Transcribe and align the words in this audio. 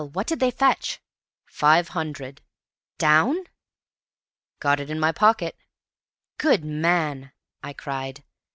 What 0.13 0.25
did 0.25 0.39
they 0.39 0.49
fetch?" 0.49 0.99
"Five 1.45 1.89
hundred." 1.89 2.41
"Down?" 2.97 3.43
"Got 4.59 4.79
it 4.79 4.89
in 4.89 4.99
my 4.99 5.11
pocket." 5.11 5.55
"Good 6.39 6.65
man!" 6.65 7.33
I 7.61 7.73
cried. 7.73 8.23